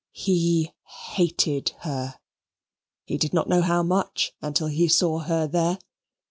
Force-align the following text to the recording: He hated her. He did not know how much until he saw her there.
He 0.13 0.73
hated 1.13 1.73
her. 1.81 2.17
He 3.05 3.19
did 3.19 3.33
not 3.35 3.47
know 3.47 3.61
how 3.61 3.83
much 3.83 4.33
until 4.41 4.65
he 4.65 4.87
saw 4.87 5.19
her 5.19 5.45
there. 5.45 5.77